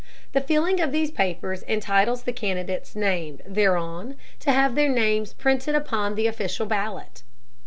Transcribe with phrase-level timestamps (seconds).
[0.31, 5.75] The filing of these papers entitles the candidates named thereon to have their names printed
[5.75, 7.21] upon the official ballot.